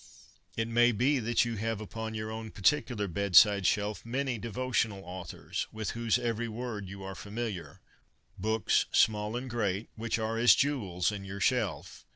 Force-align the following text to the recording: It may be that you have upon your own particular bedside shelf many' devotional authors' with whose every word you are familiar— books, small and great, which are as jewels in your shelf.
It 0.57 0.67
may 0.67 0.91
be 0.91 1.19
that 1.19 1.45
you 1.45 1.57
have 1.57 1.79
upon 1.79 2.15
your 2.15 2.31
own 2.31 2.49
particular 2.49 3.07
bedside 3.07 3.67
shelf 3.67 4.03
many' 4.03 4.39
devotional 4.39 5.03
authors' 5.05 5.67
with 5.71 5.91
whose 5.91 6.17
every 6.17 6.47
word 6.47 6.89
you 6.89 7.03
are 7.03 7.13
familiar— 7.13 7.81
books, 8.39 8.87
small 8.91 9.35
and 9.35 9.47
great, 9.47 9.89
which 9.95 10.17
are 10.17 10.39
as 10.39 10.55
jewels 10.55 11.11
in 11.11 11.23
your 11.23 11.39
shelf. 11.39 12.03